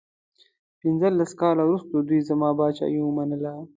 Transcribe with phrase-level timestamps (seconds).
[0.79, 3.53] پنځلس کاله وروسته دوی زما پاچهي ومنله.